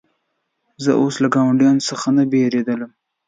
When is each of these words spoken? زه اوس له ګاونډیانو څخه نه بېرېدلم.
زه 0.83 0.91
اوس 1.01 1.15
له 1.23 1.27
ګاونډیانو 1.35 1.85
څخه 1.89 2.07
نه 2.17 2.23
بېرېدلم. 2.31 2.91